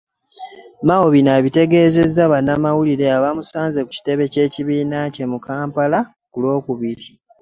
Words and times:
Mao 0.87 1.07
bino 1.13 1.29
abitegeezezza 1.37 2.23
bannamawulire 2.31 3.05
abamusanze 3.17 3.79
ku 3.83 3.91
kitebe 3.95 4.23
ky'ekibiina 4.33 4.99
kye 5.13 5.25
mu 5.31 5.39
Kampala 5.45 5.99
ku 6.31 6.37
Lwokubiri 6.43 7.07